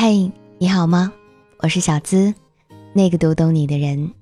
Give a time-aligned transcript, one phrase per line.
[0.00, 1.12] 嘿，你好吗？
[1.56, 2.32] 我是小资，
[2.92, 4.12] 那个读懂你的人。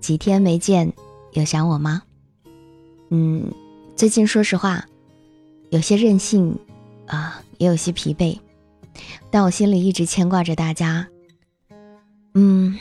[0.00, 0.92] 几天没见，
[1.32, 2.04] 有想我吗？
[3.10, 3.52] 嗯，
[3.96, 4.86] 最近说实话，
[5.70, 6.56] 有些任性
[7.08, 8.38] 啊，也有些疲惫，
[9.28, 11.08] 但我心里一直牵挂着大家。
[12.34, 12.78] 嗯，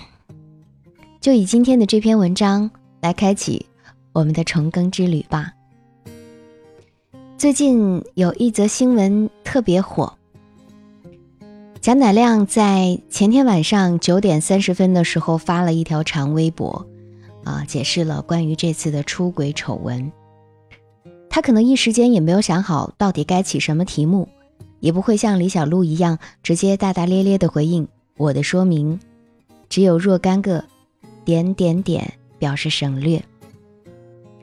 [1.20, 2.70] 就以今天的这篇文章
[3.02, 3.66] 来开启
[4.14, 5.52] 我们的重更之旅吧。
[7.36, 10.16] 最近有一则新闻特别火。
[11.82, 16.86] 贾乃亮在前天晚上九点三十分的时候发了一条长微博，
[17.44, 20.12] 啊，解释了关于这次的出轨丑闻。
[21.28, 24.30] 他可能一时间也没有想好到底该起什么题目，
[24.80, 29.00] 也不会像李小璐一样直接大大咧咧的回应我的说明，
[29.68, 30.64] 只有若干个
[31.26, 33.24] 点点点表示省略。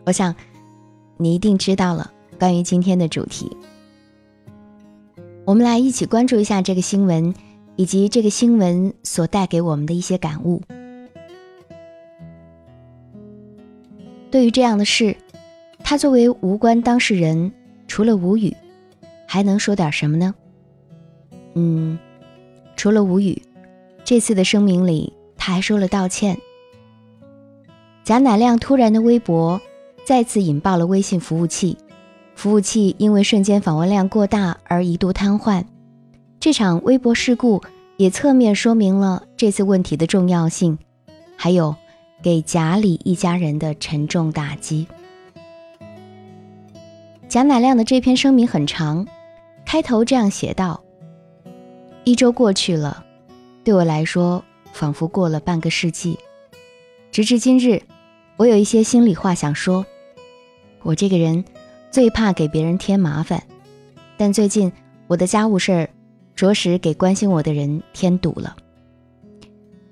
[0.04, 0.34] 我想
[1.16, 3.56] 你一定知道了关于今天的主题。
[5.48, 7.34] 我们来一起关注一下这个新闻，
[7.76, 10.60] 以及这个新闻所带给我们的一些感悟。
[14.30, 15.16] 对于这样的事，
[15.82, 17.50] 他作为无关当事人，
[17.86, 18.54] 除了无语，
[19.26, 20.34] 还能说点什么呢？
[21.54, 21.98] 嗯，
[22.76, 23.40] 除了无语，
[24.04, 26.36] 这次的声明里他还说了道歉。
[28.04, 29.58] 贾乃亮突然的微博，
[30.04, 31.78] 再次引爆了微信服务器。
[32.38, 35.64] 服务器因为瞬间访问量过大而一度瘫痪，
[36.38, 37.60] 这场微博事故
[37.96, 40.78] 也侧面说明了这次问题的重要性，
[41.34, 41.74] 还有
[42.22, 44.86] 给贾李一家人的沉重打击。
[47.28, 49.04] 贾乃亮的这篇声明很长，
[49.66, 50.80] 开头这样写道
[52.06, 53.04] ：“一周过去了，
[53.64, 56.16] 对我来说仿佛过了半个世纪。
[57.10, 57.82] 直至今日，
[58.36, 59.84] 我有一些心里话想说，
[60.84, 61.44] 我这个人。”
[61.90, 63.42] 最怕给别人添麻烦，
[64.16, 64.70] 但最近
[65.06, 65.90] 我的家务事儿，
[66.36, 68.54] 着实给关心我的人添堵了。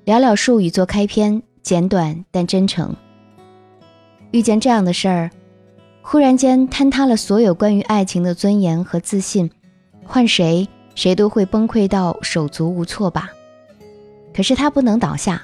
[0.05, 2.95] 寥寥数语做开篇，简短但真诚。
[4.31, 5.31] 遇见这样的事儿，
[6.03, 9.51] 忽然间坍塌了所有关于爱情的尊严和自信，
[10.05, 13.31] 换谁谁都会崩溃到手足无措吧。
[14.35, 15.43] 可是他不能倒下，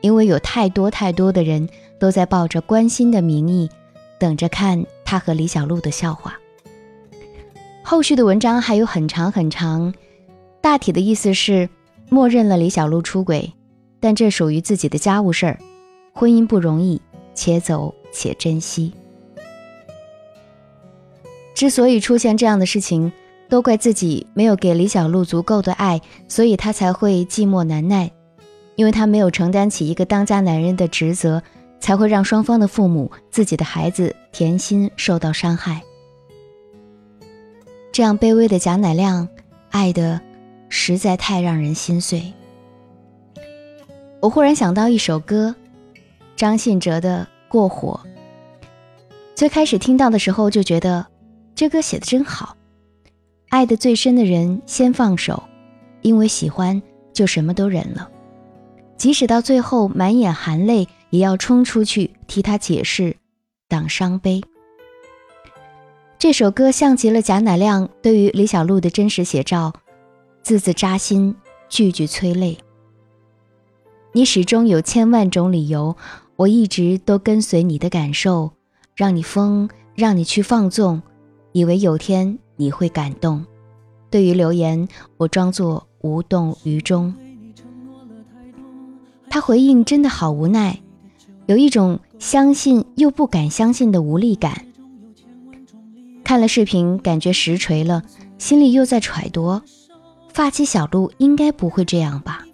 [0.00, 1.68] 因为有太多太多的人
[2.00, 3.70] 都在抱着关心的名义，
[4.18, 4.84] 等着看。
[5.12, 6.40] 他和李小璐的笑话。
[7.82, 9.92] 后续的文章还有很长很长，
[10.62, 11.68] 大体的意思是
[12.08, 13.52] 默认了李小璐出轨，
[14.00, 15.58] 但这属于自己的家务事儿，
[16.14, 16.98] 婚姻不容易，
[17.34, 18.90] 且走且珍惜。
[21.54, 23.12] 之所以出现这样的事情，
[23.50, 28.10] 都怪自己没有给李小璐足够的爱，所以他才会寂寞难耐，
[28.76, 31.42] 因为他没有承担起一个当家男人的职责。
[31.82, 35.82] 才会让双方的父母、自己的孩子甜心受到伤害。
[37.90, 39.28] 这样卑微的贾乃亮，
[39.70, 40.20] 爱的
[40.68, 42.32] 实在太让人心碎。
[44.20, 45.52] 我忽然想到一首歌，
[46.36, 48.00] 张信哲的《过火》。
[49.34, 51.04] 最开始听到的时候就觉得，
[51.56, 52.56] 这歌写的真好。
[53.48, 55.42] 爱的最深的人先放手，
[56.00, 56.80] 因为喜欢
[57.12, 58.08] 就什么都忍了，
[58.96, 60.86] 即使到最后满眼含泪。
[61.12, 63.14] 也要冲出去替他解释，
[63.68, 64.40] 挡伤悲。
[66.18, 69.74] 这首歌像极了贾乃亮对于李小璐的真实写照，
[70.42, 71.36] 字字扎心，
[71.68, 72.56] 句句催泪。
[74.12, 75.94] 你始终有千万种理由，
[76.36, 78.50] 我一直都跟随你的感受，
[78.96, 81.02] 让你疯，让你去放纵，
[81.52, 83.44] 以为有天你会感动。
[84.08, 87.14] 对于留言，我装作无动于衷。
[89.28, 90.81] 他回应真的好无奈。
[91.52, 94.64] 有一种相信又不敢相信的无力感。
[96.24, 98.04] 看了视频，感觉实锤了，
[98.38, 99.60] 心里又在揣度：
[100.32, 102.46] 发妻小鹿应该不会这样吧？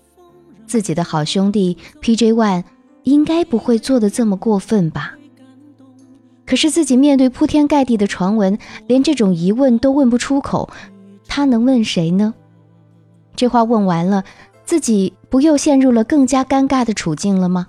[0.66, 2.64] 自己的好兄弟 PJ One
[3.04, 5.14] 应该不会做的这么过分吧？
[6.44, 8.58] 可是自己面对铺天盖地的传闻，
[8.88, 10.68] 连这种疑问都问不出口，
[11.28, 12.34] 他能问谁呢？
[13.36, 14.24] 这话问完了，
[14.64, 17.68] 自己不又陷入了更加尴尬的处境了吗？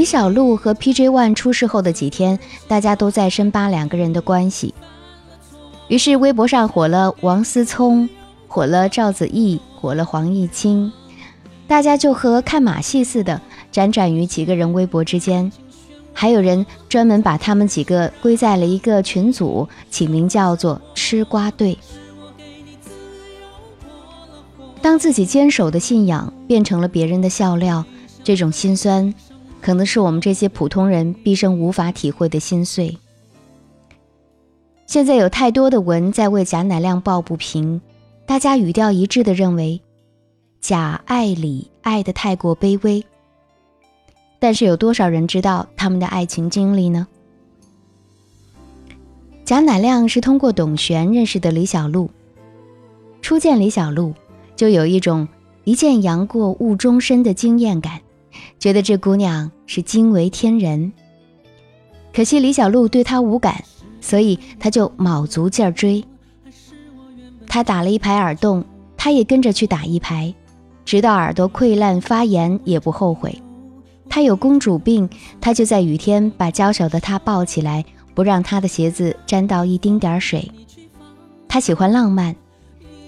[0.00, 4.74] 李小璐和 PJ One 出事后的几天，大家都在深扒两个人的关系。
[5.88, 8.08] 于是微博上火了王思聪，
[8.48, 10.90] 火了赵子毅，火了黄毅清。
[11.68, 15.52] 大家就和看马戏似的，辗转于几个人微博之间。
[16.14, 21.76] 还有人专门把他们几个归在了一个群组，起名叫做“吃瓜队”。
[24.80, 27.84] 当自己坚守的信仰变成了别人的笑料，
[28.24, 29.12] 这种心酸，
[29.60, 32.98] 可能是我们这些普通人毕生无法体会的心碎。
[34.86, 37.80] 现在有太多的文在为贾乃亮抱不平，
[38.26, 39.80] 大家语调一致的认为，
[40.60, 43.04] 贾爱李爱得太过卑微。
[44.38, 47.06] 但是有多少人知道他们的爱情经历呢？
[49.44, 52.10] 贾乃亮是通过董璇认识的李小璐，
[53.20, 54.14] 初见李小璐。
[54.56, 55.26] 就有一种
[55.64, 58.00] 一见杨过误终身的惊艳感，
[58.58, 60.92] 觉得这姑娘是惊为天人。
[62.12, 63.64] 可惜李小璐对他无感，
[64.00, 66.04] 所以他就卯足劲儿追。
[67.46, 68.64] 他打了一排耳洞，
[68.96, 70.34] 他也跟着去打一排，
[70.84, 73.40] 直到耳朵溃烂发炎也不后悔。
[74.08, 75.08] 他有公主病，
[75.40, 77.84] 他就在雨天把娇小的她抱起来，
[78.14, 80.50] 不让她的鞋子沾到一丁点水。
[81.46, 82.34] 他喜欢浪漫。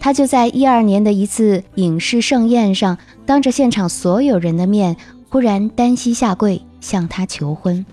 [0.02, 4.96] 他就在一二年的一次影视盛宴上，当着现场所有人的面，
[5.28, 7.86] 忽然单膝下跪向她求婚。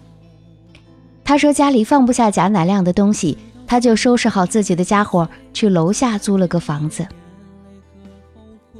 [1.23, 7.05] 他说家里放不下贾乃亮的东西，他就收拾好自己的家伙，去楼下租了个房子。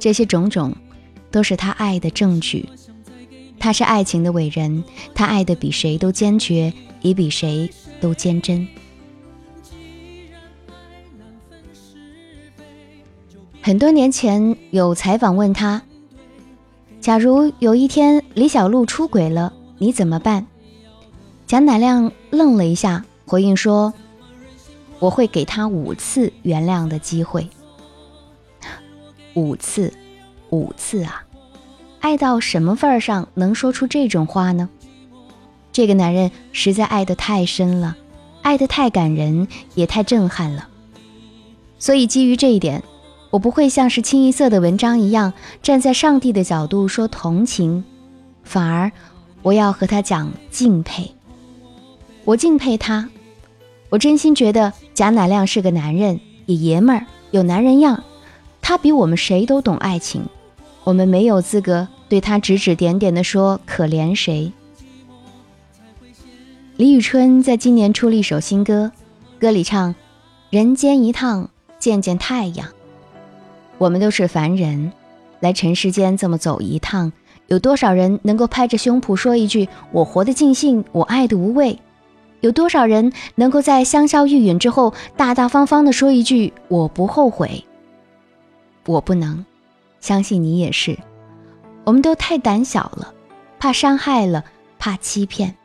[0.00, 0.74] 这些种种，
[1.30, 2.68] 都是他爱的证据。
[3.60, 4.82] 他是爱情的伟人，
[5.14, 8.66] 他爱的比谁都坚决，也比谁都坚贞。
[13.70, 15.80] 很多年前有采访问他
[17.00, 20.44] ：“假如有一天李小璐出轨了，你怎么办？”
[21.46, 23.94] 贾乃亮愣了一下，回应说
[24.98, 27.48] ：“我会给他五次原谅的机会。
[29.34, 29.94] 五次，
[30.48, 31.24] 五次啊！
[32.00, 34.68] 爱到什么份儿上能说出这种话呢？
[35.70, 37.96] 这个男人实在爱得太深了，
[38.42, 39.46] 爱得太感人，
[39.76, 40.66] 也太震撼了。
[41.78, 42.82] 所以基于这一点。”
[43.30, 45.32] 我不会像是清一色的文章一样
[45.62, 47.84] 站在上帝的角度说同情，
[48.42, 48.90] 反而
[49.42, 51.12] 我要和他讲敬佩。
[52.24, 53.08] 我敬佩他，
[53.88, 58.02] 我真心觉得贾乃亮是个男人，也爷们儿，有男人样。
[58.60, 60.26] 他比我们谁都懂爱情，
[60.84, 64.52] 我们没有资格对他指指点点的说可怜谁。
[66.76, 68.90] 李宇春在今年出了一首新歌，
[69.38, 69.94] 歌里唱
[70.50, 72.68] ：“人间一趟，见见太阳。”
[73.80, 74.92] 我们都是凡人，
[75.40, 77.10] 来尘世间这么走一趟，
[77.46, 81.78] 有多少人能够拍着胸脯说一句“我活得尽兴，我爱的无畏”？
[82.40, 87.64] 有多少人能够在香消玉殒之后，大大方方的说一句“我不后悔”？
[88.84, 89.42] 我不能，
[89.98, 90.98] 相信你也是。
[91.84, 93.14] 我们都太胆小了，
[93.58, 94.44] 怕伤害了，
[94.78, 95.56] 怕欺骗，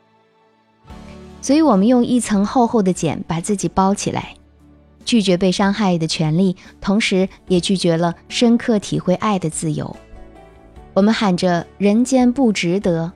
[1.42, 4.35] 所以我们用一层厚厚的茧把自己包起来。
[5.06, 9.96] 拒绝被伤害的权利，同时也拒绝了深刻体会爱的自由。
[10.92, 13.12] 我们喊着“人间不值得”，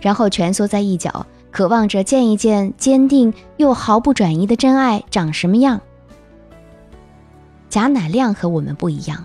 [0.00, 5.80] 然后蜷缩在一角，渴望着见一见坚定又毫不转移的真爱长什么样。
[7.68, 9.24] 贾乃亮和我们不一样，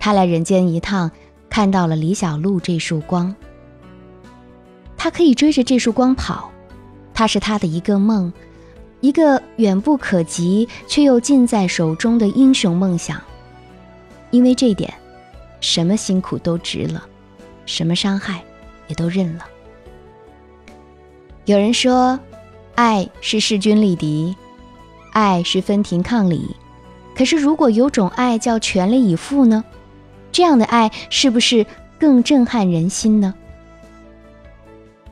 [0.00, 1.10] 他来人间一趟，
[1.50, 3.34] 看到了李小璐这束光。
[4.96, 6.50] 他可以追着这束光跑，
[7.12, 8.32] 他是他的一个梦。
[9.00, 13.20] 一个远不可及却又近在手中的英雄梦想，
[14.30, 14.92] 因为这点，
[15.60, 17.06] 什么辛苦都值了，
[17.64, 18.42] 什么伤害
[18.88, 19.44] 也都认了。
[21.44, 22.18] 有人说，
[22.74, 24.34] 爱是势均力敌，
[25.12, 26.54] 爱是分庭抗礼。
[27.14, 29.64] 可是，如果有种爱叫全力以赴呢？
[30.30, 31.64] 这样的爱是不是
[31.98, 33.34] 更震撼人心呢？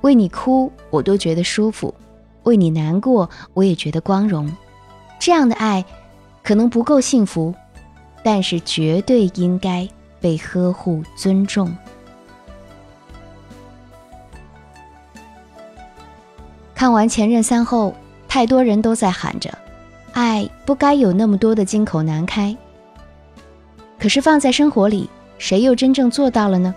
[0.03, 1.93] 为你哭，我都觉得舒服。
[2.47, 4.51] 为你难过，我也觉得光荣。
[5.19, 5.85] 这样的爱，
[6.43, 7.53] 可能不够幸福，
[8.23, 9.89] 但是绝对应该
[10.21, 11.77] 被呵护、尊重。
[16.73, 17.93] 看完《前任三》后，
[18.29, 19.51] 太多人都在喊着
[20.15, 22.57] ：“爱不该有那么多的金口难开。”
[23.99, 26.73] 可是放在生活里，谁又真正做到了呢？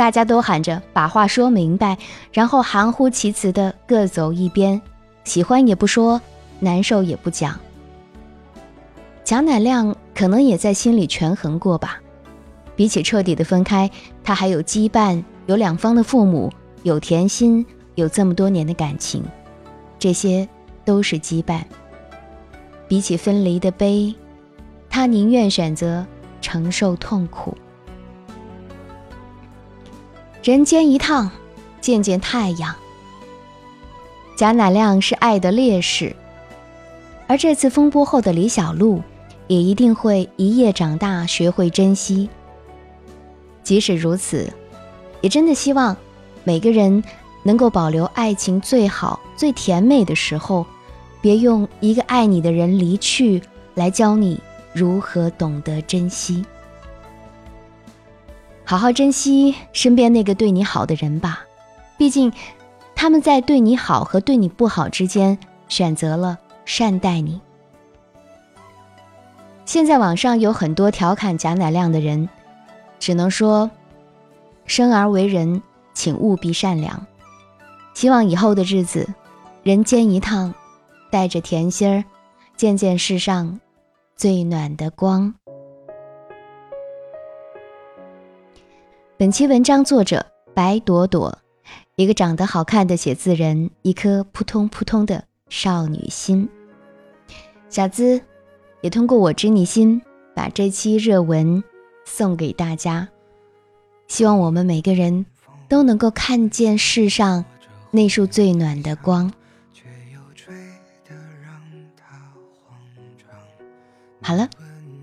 [0.00, 1.98] 大家都喊着把话说明白，
[2.32, 4.80] 然后含糊其辞的各走一边，
[5.24, 6.18] 喜欢也不说，
[6.58, 7.60] 难受也不讲。
[9.24, 12.00] 贾乃亮可能也在心里权衡过吧，
[12.74, 13.90] 比起彻底的分开，
[14.24, 16.50] 他还有羁绊，有两方的父母，
[16.82, 19.22] 有甜心，有这么多年的感情，
[19.98, 20.48] 这些
[20.82, 21.60] 都是羁绊。
[22.88, 24.14] 比起分离的悲，
[24.88, 26.06] 他宁愿选择
[26.40, 27.54] 承受痛苦。
[30.42, 31.30] 人间一趟，
[31.82, 32.74] 见见太阳。
[34.38, 36.16] 贾乃亮是爱的烈士，
[37.26, 39.02] 而这次风波后的李小璐，
[39.48, 42.26] 也一定会一夜长大，学会珍惜。
[43.62, 44.50] 即使如此，
[45.20, 45.94] 也真的希望
[46.42, 47.04] 每个人
[47.42, 50.64] 能够保留爱情最好、最甜美的时候，
[51.20, 53.42] 别用一个爱你的人离去
[53.74, 54.40] 来教你
[54.72, 56.42] 如何懂得珍惜。
[58.70, 61.40] 好好珍惜身边那个对你好的人吧，
[61.98, 62.32] 毕竟
[62.94, 65.36] 他们在对你好和对你不好之间
[65.66, 67.40] 选择了善待你。
[69.64, 72.28] 现在网上有很多调侃贾乃亮的人，
[73.00, 73.68] 只能说：
[74.66, 75.60] 生而为人，
[75.92, 77.04] 请务必善良。
[77.94, 79.12] 希望以后的日子，
[79.64, 80.54] 人间一趟，
[81.10, 82.04] 带着甜心儿，
[82.56, 83.58] 见见世上
[84.14, 85.34] 最暖的光。
[89.20, 90.24] 本期文章作者
[90.54, 91.38] 白朵朵，
[91.96, 96.48] 一个长得好看的写字人，一颗扑通扑通的少女心。
[97.68, 98.18] 小资
[98.80, 100.00] 也通过我知你心，
[100.34, 101.62] 把这期热文
[102.06, 103.06] 送给大家。
[104.08, 105.26] 希望我们每个人
[105.68, 107.44] 都能够看见世上
[107.90, 109.30] 那束最暖的光。
[114.22, 114.48] 好了，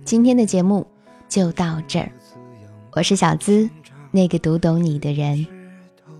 [0.04, 0.88] 今天的节目
[1.30, 2.12] 就到这儿，
[2.94, 3.70] 我是小资。
[4.12, 5.46] 那个读懂你的人，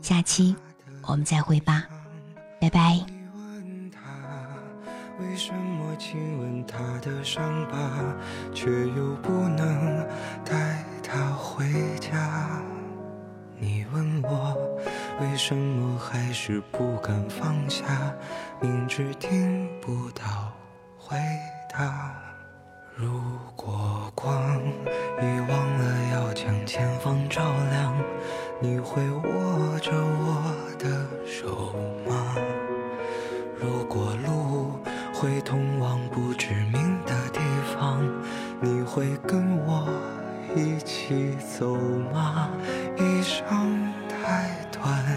[0.02, 0.56] 下期
[1.04, 1.86] 我们再会吧，
[2.60, 3.00] 拜拜。
[5.20, 7.42] 为什么亲吻他的伤
[7.72, 7.78] 疤，
[8.54, 10.06] 却又不能
[10.46, 11.66] 带他回
[12.00, 12.62] 家？
[13.60, 14.56] 你问我
[15.20, 18.14] 为什么还是不敢放下，
[18.62, 20.54] 明知听不到
[21.00, 21.18] 回
[21.72, 22.27] 答。
[23.00, 23.22] 如
[23.56, 24.60] 果光
[25.22, 27.94] 遗忘了要将前方照亮，
[28.60, 30.42] 你会握着我
[30.80, 31.76] 的手
[32.10, 32.36] 吗？
[33.60, 34.80] 如果路
[35.14, 37.40] 会通往不知名的地
[37.72, 38.04] 方，
[38.60, 39.88] 你会跟我
[40.56, 41.76] 一起走
[42.12, 42.50] 吗？
[42.98, 45.17] 一生太短，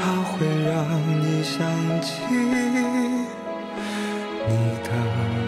[0.00, 0.84] 它会让
[1.22, 1.66] 你想
[2.00, 2.22] 起
[4.46, 4.52] 你
[4.84, 5.47] 的。